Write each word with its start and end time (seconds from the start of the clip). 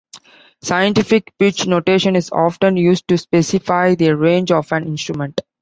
Scientific 0.63 1.31
pitch 1.37 1.67
notation 1.67 2.15
is 2.15 2.31
often 2.31 2.75
used 2.75 3.07
to 3.07 3.19
specify 3.19 3.93
the 3.93 4.15
range 4.17 4.51
of 4.51 4.71
an 4.71 4.87
instrument. 4.87 5.39